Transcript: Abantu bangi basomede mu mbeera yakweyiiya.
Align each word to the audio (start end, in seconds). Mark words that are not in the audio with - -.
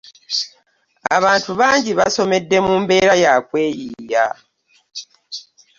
Abantu 1.17 1.51
bangi 1.59 1.91
basomede 1.99 2.57
mu 2.65 2.73
mbeera 2.81 3.13
yakweyiiya. 3.23 4.25